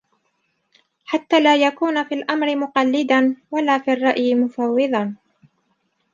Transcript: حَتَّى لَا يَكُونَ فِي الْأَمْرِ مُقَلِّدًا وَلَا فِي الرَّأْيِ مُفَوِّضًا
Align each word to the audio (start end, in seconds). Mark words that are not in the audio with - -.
حَتَّى 1.05 1.39
لَا 1.39 1.55
يَكُونَ 1.55 2.03
فِي 2.03 2.15
الْأَمْرِ 2.15 2.55
مُقَلِّدًا 2.55 3.35
وَلَا 3.51 3.77
فِي 3.77 3.93
الرَّأْيِ 3.93 4.35
مُفَوِّضًا 4.35 5.15